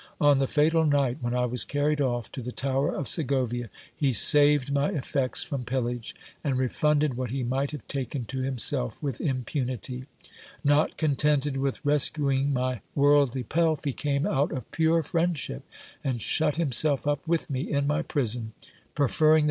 [0.19, 4.13] On the fatal night when I was carried off to the tower of Segovia, he
[4.13, 8.99] saved my effects from pillage, and refunded what he might have taken to him self
[9.03, 10.05] with impunity:
[10.63, 15.61] not contented with rescuing my worldly pelf, he came out of pure friendship
[16.03, 18.53] and shut himself up with me in my prison,
[18.95, 19.39] preferring the.